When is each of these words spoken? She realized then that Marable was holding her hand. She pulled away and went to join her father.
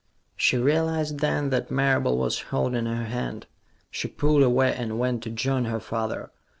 She 0.35 0.57
realized 0.57 1.19
then 1.19 1.51
that 1.51 1.69
Marable 1.69 2.17
was 2.17 2.41
holding 2.49 2.87
her 2.87 3.03
hand. 3.05 3.45
She 3.91 4.07
pulled 4.07 4.41
away 4.41 4.73
and 4.73 4.97
went 4.97 5.21
to 5.21 5.29
join 5.29 5.65
her 5.65 5.79
father. 5.79 6.31